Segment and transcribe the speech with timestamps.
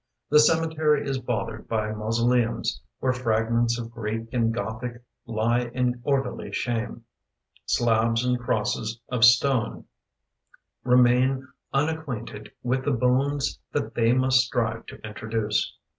[0.31, 6.51] The cemetery is bothered by mausoleums Where fragments of Greek and Gothic Lie in orderly
[6.51, 7.05] shame.
[7.67, 9.85] Slabs and crosses of stone
[10.83, 15.71] Remain unacquainted with the bones That they must strive to introduce.